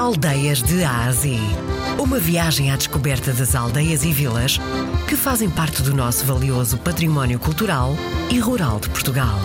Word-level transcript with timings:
Aldeias 0.00 0.62
de 0.62 0.82
Ásia. 0.82 1.38
Uma 2.02 2.18
viagem 2.18 2.70
à 2.70 2.76
descoberta 2.76 3.34
das 3.34 3.54
aldeias 3.54 4.02
e 4.02 4.10
vilas 4.10 4.58
que 5.06 5.14
fazem 5.14 5.50
parte 5.50 5.82
do 5.82 5.94
nosso 5.94 6.24
valioso 6.24 6.78
património 6.78 7.38
cultural 7.38 7.90
e 8.32 8.38
rural 8.38 8.80
de 8.80 8.88
Portugal. 8.88 9.36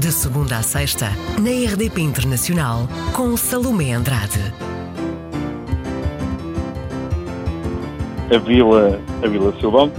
De 0.00 0.10
segunda 0.10 0.56
a 0.56 0.62
sexta, 0.62 1.10
na 1.38 1.50
RDP 1.50 2.00
Internacional, 2.00 2.88
com 3.12 3.36
Salomé 3.36 3.92
Andrade. 3.92 4.40
A 8.34 8.38
Vila, 8.38 8.98
a 9.22 9.28
Vila 9.28 9.52
Silvão 9.60 9.92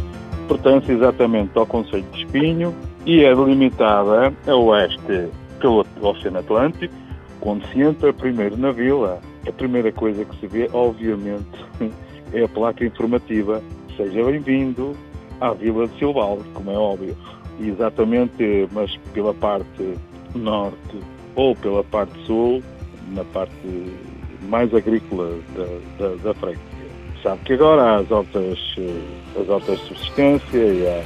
pertence 0.47 0.91
exatamente 0.91 1.51
ao 1.55 1.67
Conselho 1.67 2.05
de 2.11 2.23
Espinho 2.23 2.73
e 3.05 3.23
é 3.23 3.35
delimitada 3.35 4.33
a 4.47 4.55
oeste 4.55 5.29
pelo 5.59 5.85
Oceano 6.01 6.39
Atlântico, 6.39 6.95
quando 7.39 7.63
se 7.67 7.79
entra 7.79 8.11
primeiro 8.11 8.57
na 8.57 8.71
vila, 8.71 9.21
a 9.49 9.53
primeira 9.53 9.91
coisa 9.91 10.23
que 10.23 10.39
se 10.39 10.47
vê, 10.47 10.69
obviamente, 10.71 11.65
é 12.33 12.43
a 12.43 12.47
placa 12.47 12.85
informativa. 12.85 13.61
Seja 13.97 14.23
bem-vindo 14.23 14.95
à 15.41 15.51
Vila 15.53 15.87
de 15.87 15.97
Silvalde, 15.97 16.43
como 16.53 16.71
é 16.71 16.77
óbvio. 16.77 17.17
Exatamente, 17.59 18.69
mas 18.71 18.95
pela 19.13 19.33
parte 19.33 19.95
norte 20.35 20.99
ou 21.35 21.55
pela 21.55 21.83
parte 21.83 22.13
sul, 22.25 22.63
na 23.11 23.23
parte 23.25 23.51
mais 24.47 24.73
agrícola 24.73 25.37
da, 25.55 26.07
da, 26.07 26.15
da 26.15 26.33
freguesia. 26.35 26.69
Sabe 27.21 27.41
que 27.43 27.53
agora 27.53 27.97
as 27.97 28.09
hortas, 28.09 28.57
as 29.39 29.49
hortas 29.49 29.79
de 29.79 29.87
subsistência 29.87 30.57
e, 30.57 31.03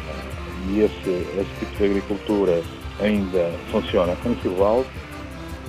e 0.70 0.82
esse, 0.82 1.10
esse 1.10 1.60
tipo 1.60 1.78
de 1.78 1.86
agricultura 1.86 2.62
ainda 3.00 3.52
funciona 3.72 4.16
em 4.26 4.36
Silvalde, 4.42 4.88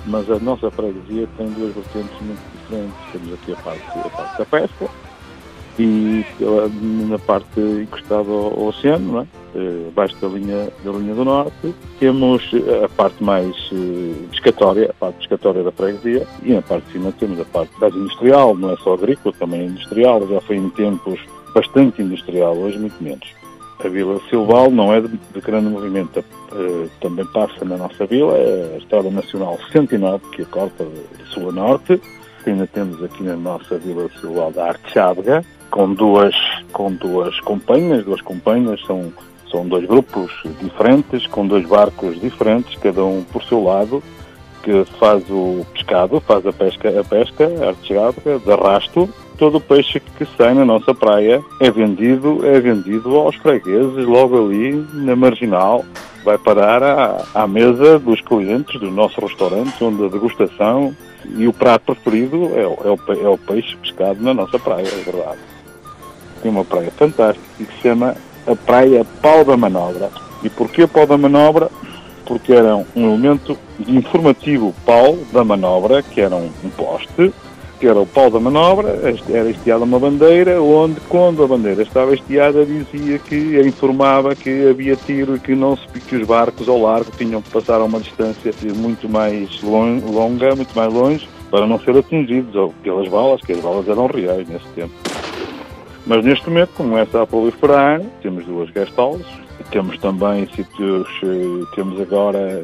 mas 0.05 0.29
a 0.29 0.39
nossa 0.39 0.69
freguesia 0.71 1.27
tem 1.37 1.47
duas 1.51 1.73
vertentes 1.73 2.21
muito 2.21 2.41
diferentes. 2.51 2.95
Temos 3.11 3.33
aqui 3.33 3.51
a 3.53 3.55
parte, 3.57 3.99
a 3.99 4.09
parte 4.09 4.37
da 4.37 4.45
pesca 4.45 4.89
e 5.77 6.25
na 7.09 7.19
parte 7.19 7.59
encostada 7.59 8.29
ao, 8.29 8.67
oceano, 8.67 9.21
é? 9.21 9.27
Eh, 9.57 9.87
abaixo 9.89 10.15
da 10.21 10.27
linha, 10.27 10.69
da 10.83 10.91
linha 10.91 11.13
do 11.13 11.25
norte, 11.25 11.75
temos 11.99 12.43
a 12.83 12.89
parte 12.89 13.23
mais 13.23 13.55
uh, 13.71 14.27
pescatória, 14.31 14.89
a 14.89 14.93
parte 14.93 15.17
pescatória 15.19 15.63
da 15.63 15.71
freguesia, 15.71 16.27
e 16.43 16.53
na 16.53 16.61
parte 16.61 16.85
de 16.87 16.93
cima 16.93 17.11
temos 17.13 17.39
a 17.39 17.45
parte 17.45 17.71
mais 17.79 17.93
industrial, 17.95 18.55
não 18.55 18.71
é 18.71 18.77
só 18.77 18.93
agrícola, 18.93 19.33
também 19.37 19.61
é 19.61 19.65
industrial, 19.65 20.27
já 20.27 20.41
foi 20.41 20.57
em 20.57 20.69
tempos 20.69 21.19
bastante 21.53 22.01
industrial, 22.01 22.57
hoje 22.57 22.77
muito 22.77 23.01
menos. 23.01 23.44
A 23.85 23.89
Vila 23.89 24.19
Silval 24.29 24.71
não 24.71 24.91
é 24.91 24.99
de, 24.99 25.09
de 25.09 25.41
grande 25.41 25.69
movimento, 25.69 26.19
uh, 26.19 26.89
também 26.99 27.25
passa 27.27 27.63
na 27.63 27.77
nossa 27.77 28.05
vila, 28.07 28.33
é 28.35 28.73
a 28.73 28.77
Estrada 28.79 29.11
Nacional 29.11 29.59
109, 29.71 30.29
que 30.31 30.41
a 30.41 30.45
corta 30.45 30.83
de 30.83 31.25
sul 31.29 31.49
a 31.49 31.51
norte, 31.51 32.01
ainda 32.47 32.65
temos 32.65 33.03
aqui 33.03 33.23
na 33.23 33.35
nossa 33.35 33.77
Vila 33.77 34.09
Silval 34.19 34.51
da 34.51 34.69
Arte 34.69 34.91
Chábega, 34.91 35.45
com 35.69 35.93
duas, 35.93 36.35
com 36.71 36.91
duas 36.93 37.39
companhias, 37.41 38.03
duas 38.05 38.21
companhias, 38.21 38.81
são 38.85 39.13
são 39.51 39.67
dois 39.67 39.85
grupos 39.85 40.31
diferentes, 40.59 41.27
com 41.27 41.47
dois 41.47 41.65
barcos 41.65 42.19
diferentes, 42.19 42.77
cada 42.79 43.05
um 43.05 43.23
por 43.23 43.41
seu 43.43 43.63
lado, 43.63 44.03
que 44.63 44.83
faz 44.99 45.23
o 45.29 45.65
pescado, 45.73 46.19
faz 46.19 46.45
a 46.45 46.51
pesca, 46.51 46.99
a 46.99 47.03
pesca 47.03 47.45
artesada, 47.65 48.39
de 48.39 48.51
arrasto. 48.51 49.09
Todo 49.37 49.57
o 49.57 49.61
peixe 49.61 49.99
que 49.99 50.25
sai 50.37 50.53
na 50.53 50.63
nossa 50.63 50.93
praia 50.93 51.43
é 51.59 51.69
vendido, 51.69 52.45
é 52.45 52.59
vendido 52.59 53.15
aos 53.17 53.35
fregueses, 53.35 54.05
logo 54.05 54.45
ali 54.45 54.85
na 54.93 55.15
marginal. 55.15 55.83
Vai 56.23 56.37
parar 56.37 56.81
à, 56.81 57.25
à 57.33 57.47
mesa 57.47 57.99
dos 57.99 58.21
clientes 58.21 58.79
do 58.79 58.89
nosso 58.89 59.19
restaurante, 59.21 59.83
onde 59.83 60.05
a 60.05 60.07
degustação 60.07 60.95
e 61.37 61.47
o 61.47 61.53
prato 61.53 61.95
preferido 61.95 62.51
é, 62.55 62.61
é, 62.61 62.67
o, 62.67 62.99
é 63.13 63.29
o 63.29 63.37
peixe 63.37 63.75
pescado 63.77 64.21
na 64.21 64.33
nossa 64.33 64.57
praia, 64.57 64.87
é 64.87 65.03
verdade. 65.03 65.39
Tem 66.41 66.51
uma 66.51 66.63
praia 66.63 66.91
fantástica 66.91 67.45
que 67.57 67.65
se 67.65 67.81
chama 67.81 68.15
a 68.47 68.55
praia 68.55 69.05
Pau 69.21 69.43
da 69.43 69.57
Manobra. 69.57 70.09
E 70.43 70.49
porquê 70.49 70.87
Pau 70.87 71.05
da 71.05 71.17
Manobra? 71.17 71.69
Porque 72.25 72.53
era 72.53 72.75
um 72.75 72.85
elemento 72.95 73.57
informativo 73.87 74.73
pau 74.85 75.17
da 75.31 75.43
manobra, 75.43 76.01
que 76.01 76.21
era 76.21 76.35
um, 76.35 76.49
poste, 76.75 77.31
que 77.79 77.87
era 77.87 77.99
o 77.99 78.05
pau 78.05 78.29
da 78.29 78.39
manobra, 78.39 78.99
era 79.29 79.49
estiada 79.49 79.83
uma 79.83 79.99
bandeira, 79.99 80.61
onde 80.61 80.99
quando 81.09 81.43
a 81.43 81.47
bandeira 81.47 81.81
estava 81.81 82.13
estiada 82.13 82.65
dizia 82.65 83.19
que, 83.19 83.59
informava 83.61 84.35
que 84.35 84.67
havia 84.67 84.95
tiro 84.95 85.35
e 85.35 85.39
que, 85.39 85.55
não 85.55 85.75
se, 85.75 85.87
que 85.87 86.15
os 86.15 86.27
barcos 86.27 86.67
ao 86.69 86.81
largo 86.81 87.11
tinham 87.17 87.41
que 87.41 87.49
passar 87.49 87.81
a 87.81 87.83
uma 87.83 87.99
distância 87.99 88.53
muito 88.75 89.09
mais 89.09 89.61
longa, 89.61 90.55
muito 90.55 90.75
mais 90.75 90.93
longe, 90.93 91.27
para 91.51 91.67
não 91.67 91.79
ser 91.79 91.97
atingidos 91.97 92.73
pelas 92.83 93.07
balas, 93.07 93.41
que 93.41 93.53
as 93.53 93.59
balas 93.59 93.87
eram 93.87 94.07
reais 94.07 94.47
nesse 94.47 94.67
tempo. 94.75 94.93
Mas 96.05 96.23
neste 96.23 96.47
momento 96.49 96.69
começa 96.75 97.21
a 97.21 97.27
proliferar, 97.27 98.01
temos 98.21 98.45
duas 98.45 98.69
houses, 98.97 99.25
temos 99.71 99.97
também 99.97 100.47
sítios, 100.55 101.07
eh, 101.23 101.65
temos 101.75 101.99
agora 101.99 102.63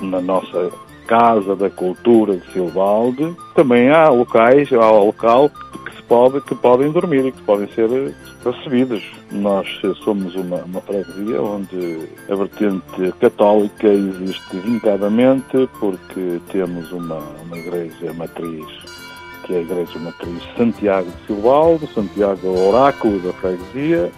na 0.00 0.20
nossa 0.20 0.70
Casa 1.06 1.54
da 1.54 1.70
Cultura 1.70 2.36
de 2.36 2.52
Silvalde, 2.52 3.34
também 3.54 3.90
há 3.90 4.08
locais, 4.08 4.72
há 4.72 4.90
local 4.90 5.50
que 5.84 5.96
se 5.96 6.02
pode, 6.02 6.40
que 6.42 6.54
podem 6.54 6.90
dormir 6.90 7.26
e 7.26 7.32
que 7.32 7.42
podem 7.42 7.68
ser 7.68 7.88
recebidos. 8.44 9.02
Nós 9.30 9.66
somos 10.04 10.34
uma, 10.34 10.58
uma 10.58 10.80
freguesia 10.80 11.40
onde 11.42 12.08
a 12.30 12.34
vertente 12.34 13.12
católica 13.20 13.88
existe 13.88 14.56
vincadamente 14.58 15.68
porque 15.80 16.40
temos 16.50 16.90
uma, 16.92 17.18
uma 17.44 17.58
igreja 17.58 18.12
matriz 18.12 18.66
que 19.44 19.54
é 19.54 19.58
a 19.58 19.60
Igreja 19.60 19.98
Matriz 19.98 20.42
Santiago 20.56 21.10
de 21.10 21.26
Silvaldo, 21.26 21.86
Santiago 21.88 22.48
Oráculo 22.48 23.20
da 23.20 23.32
Freguesia. 23.34 24.10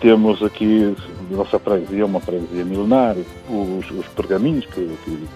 Temos 0.00 0.42
aqui, 0.42 0.94
nossa 1.30 1.58
freguesia, 1.58 2.04
uma 2.04 2.20
freguesia 2.20 2.64
milenária, 2.64 3.24
os, 3.48 3.90
os 3.90 4.06
pergaminhos 4.08 4.66
que, 4.66 4.86
que, 5.04 5.28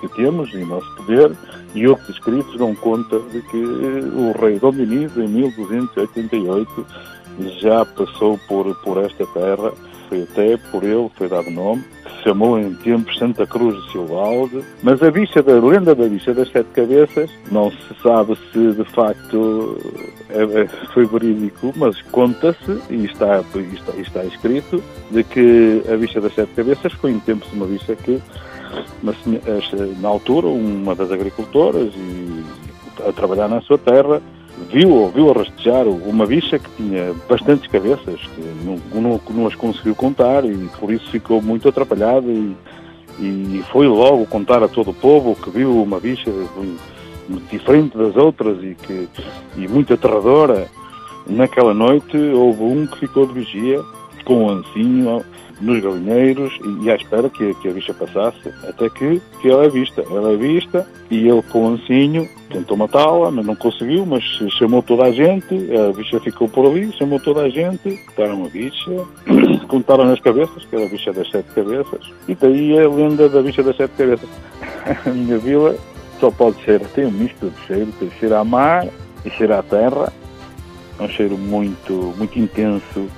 que, 0.00 0.08
temos 0.08 0.52
em 0.54 0.64
nosso 0.64 0.94
poder 0.96 1.32
e 1.74 1.86
outros 1.86 2.10
escritos 2.10 2.56
dão 2.56 2.74
conta 2.74 3.18
de 3.18 3.42
que 3.42 3.56
o 3.56 4.32
rei 4.40 4.58
Dom 4.58 4.72
em 4.72 5.28
1288, 5.28 6.86
já 7.60 7.84
passou 7.84 8.38
por, 8.48 8.74
por 8.76 8.98
esta 8.98 9.26
terra, 9.26 9.72
foi 10.08 10.22
até 10.22 10.56
por 10.56 10.82
ele, 10.84 11.10
foi 11.16 11.28
dado 11.28 11.50
nome, 11.50 11.84
chamou 12.22 12.58
em 12.58 12.74
tempos 12.74 13.18
Santa 13.18 13.46
Cruz 13.46 13.76
de 13.84 13.92
Silvalde, 13.92 14.64
mas 14.82 15.02
a 15.02 15.10
bicha 15.10 15.42
da 15.42 15.54
lenda 15.54 15.94
da 15.94 16.08
bicha 16.08 16.34
das 16.34 16.50
sete 16.50 16.68
cabeças, 16.74 17.30
não 17.50 17.70
se 17.70 18.02
sabe 18.02 18.36
se 18.52 18.72
de 18.72 18.84
facto 18.84 19.78
é, 20.30 20.42
é, 20.42 20.66
foi 20.92 21.06
verídico, 21.06 21.72
mas 21.76 22.00
conta-se, 22.02 22.80
e 22.90 23.04
está, 23.04 23.44
está, 23.74 23.92
está 23.96 24.24
escrito, 24.24 24.82
de 25.10 25.22
que 25.22 25.82
a 25.92 25.96
bicha 25.96 26.20
das 26.20 26.34
sete 26.34 26.52
cabeças 26.54 26.92
foi 26.94 27.12
em 27.12 27.20
tempos 27.20 27.52
uma 27.52 27.66
bicha 27.66 27.94
que, 27.94 28.20
na 30.00 30.08
altura, 30.08 30.46
uma 30.46 30.94
das 30.94 31.10
agricultoras, 31.10 31.92
e 31.94 32.44
a 33.06 33.12
trabalhar 33.12 33.48
na 33.48 33.60
sua 33.60 33.78
terra, 33.78 34.22
viu, 34.70 35.10
viu 35.14 35.30
a 35.30 35.34
rastejar 35.34 35.86
uma 35.86 36.26
bicha 36.26 36.58
que 36.58 36.70
tinha 36.76 37.14
bastantes 37.28 37.70
cabeças, 37.70 38.20
que 38.20 38.40
não, 38.64 38.78
não, 39.00 39.20
não 39.30 39.46
as 39.46 39.54
conseguiu 39.54 39.94
contar 39.94 40.44
e 40.44 40.68
por 40.78 40.90
isso 40.90 41.10
ficou 41.10 41.42
muito 41.42 41.68
atrapalhada 41.68 42.26
e, 42.26 42.56
e 43.18 43.64
foi 43.70 43.86
logo 43.86 44.26
contar 44.26 44.62
a 44.62 44.68
todo 44.68 44.90
o 44.90 44.94
povo 44.94 45.34
que 45.36 45.50
viu 45.50 45.82
uma 45.82 46.00
bicha 46.00 46.30
diferente 47.50 47.96
das 47.96 48.16
outras 48.16 48.62
e, 48.62 48.74
que, 48.74 49.08
e 49.56 49.68
muito 49.68 49.92
aterradora. 49.92 50.68
Naquela 51.28 51.74
noite 51.74 52.16
houve 52.16 52.62
um 52.62 52.86
que 52.86 53.00
ficou 53.00 53.26
de 53.26 53.32
vigia 53.34 53.82
com 54.24 54.44
um 54.44 54.50
ancinho 54.50 55.24
nos 55.60 55.82
galinheiros 55.82 56.58
e, 56.82 56.90
à 56.90 56.96
espera 56.96 57.28
que, 57.30 57.54
que, 57.54 57.68
a 57.68 57.72
bicha 57.72 57.94
passasse, 57.94 58.48
até 58.68 58.88
que, 58.90 59.20
que 59.40 59.50
ela 59.50 59.64
é 59.64 59.68
vista. 59.68 60.02
Ela 60.02 60.32
é 60.32 60.36
vista 60.36 60.86
e 61.10 61.28
ele 61.28 61.42
com 61.42 61.64
o 61.64 61.68
ancinho 61.68 62.28
tentou 62.50 62.76
matá-la, 62.76 63.30
mas 63.30 63.44
não 63.44 63.56
conseguiu, 63.56 64.06
mas 64.06 64.22
chamou 64.58 64.82
toda 64.82 65.04
a 65.04 65.12
gente, 65.12 65.54
a 65.76 65.92
bicha 65.92 66.20
ficou 66.20 66.48
por 66.48 66.66
ali, 66.66 66.92
chamou 66.92 67.18
toda 67.20 67.42
a 67.42 67.48
gente, 67.48 67.96
contaram 68.06 68.44
a 68.44 68.48
bicha, 68.48 69.04
contaram 69.68 70.12
as 70.12 70.20
cabeças, 70.20 70.64
que 70.64 70.76
era 70.76 70.86
a 70.86 70.88
bicha 70.88 71.12
das 71.12 71.28
sete 71.30 71.48
cabeças, 71.54 72.10
e 72.28 72.34
daí 72.34 72.78
a 72.78 72.88
lenda 72.88 73.28
da 73.28 73.42
bicha 73.42 73.62
das 73.62 73.76
sete 73.76 73.92
cabeças. 73.96 74.28
a 75.04 75.10
minha 75.10 75.38
vila 75.38 75.76
só 76.20 76.30
pode 76.30 76.62
ser, 76.64 76.80
tem 76.88 77.06
um 77.06 77.10
misto 77.10 77.50
de 77.50 77.66
cheiro, 77.66 77.92
tem 77.98 78.10
cheiro 78.18 78.36
a 78.36 78.44
mar 78.44 78.86
e 79.24 79.30
cheiro 79.30 79.54
à 79.54 79.62
terra, 79.62 80.12
é 80.98 81.02
um 81.02 81.08
cheiro 81.08 81.36
muito, 81.36 82.14
muito 82.16 82.38
intenso, 82.38 83.08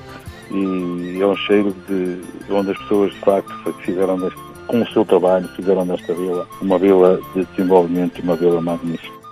e 0.51 1.21
é 1.21 1.27
um 1.27 1.37
cheiro 1.37 1.75
de 1.89 2.53
onde 2.53 2.71
as 2.71 2.79
pessoas 2.79 3.13
de 3.13 3.21
facto 3.21 3.75
fizeram 3.85 4.19
com 4.67 4.83
o 4.83 4.89
seu 4.89 5.05
trabalho 5.05 5.49
fizeram 5.57 5.87
desta 5.87 6.15
vila 6.15 6.47
uma 6.61 6.79
vila 6.79 7.21
de 7.35 7.45
desenvolvimento 7.47 8.19
e 8.19 8.23
uma 8.23 8.37
vila 8.37 8.61
magnífica. 8.61 9.28